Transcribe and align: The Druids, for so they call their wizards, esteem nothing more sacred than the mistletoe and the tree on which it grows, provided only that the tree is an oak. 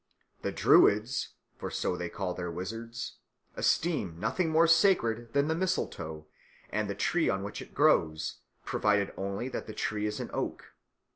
The 0.41 0.51
Druids, 0.51 1.35
for 1.59 1.69
so 1.69 1.95
they 1.95 2.09
call 2.09 2.33
their 2.33 2.49
wizards, 2.49 3.17
esteem 3.55 4.19
nothing 4.19 4.49
more 4.49 4.65
sacred 4.65 5.31
than 5.33 5.47
the 5.47 5.53
mistletoe 5.53 6.25
and 6.71 6.89
the 6.89 6.95
tree 6.95 7.29
on 7.29 7.43
which 7.43 7.61
it 7.61 7.75
grows, 7.75 8.37
provided 8.65 9.13
only 9.15 9.47
that 9.49 9.67
the 9.67 9.73
tree 9.73 10.07
is 10.07 10.19
an 10.19 10.31
oak. 10.33 10.73